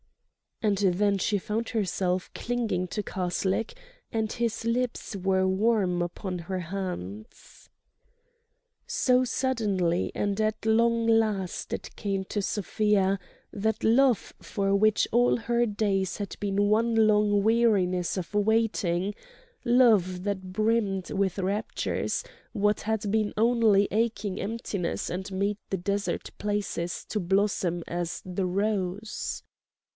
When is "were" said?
5.15-5.47